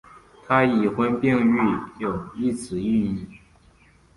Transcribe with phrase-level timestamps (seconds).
[0.47, 1.57] 他已婚并育
[1.99, 3.37] 有一子一女。